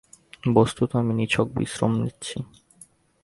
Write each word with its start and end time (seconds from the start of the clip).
বস্তুত 0.55 0.89
আমি 0.95 1.13
নিছক 1.13 1.47
বিশ্রাম 1.57 1.93
নিচ্ছি। 2.01 2.37